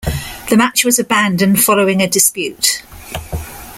The 0.49 0.57
match 0.57 0.83
was 0.83 0.97
abandoned 0.97 1.63
following 1.63 2.01
a 2.01 2.07
dispute. 2.09 2.81